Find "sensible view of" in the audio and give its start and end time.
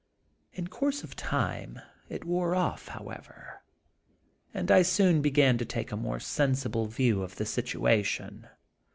6.19-7.35